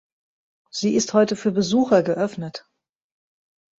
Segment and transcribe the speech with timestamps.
[0.71, 2.65] Sie ist heute für Besucher geöffnet.